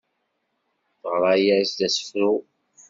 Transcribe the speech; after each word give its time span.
Teɣra-yas-d 0.99 1.79
asefru. 1.87 2.33